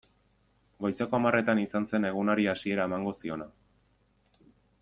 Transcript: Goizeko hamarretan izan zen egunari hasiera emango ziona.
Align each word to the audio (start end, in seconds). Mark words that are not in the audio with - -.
Goizeko 0.85 1.17
hamarretan 1.19 1.61
izan 1.65 1.87
zen 1.91 2.09
egunari 2.11 2.49
hasiera 2.57 2.91
emango 2.91 3.15
ziona. 3.23 3.51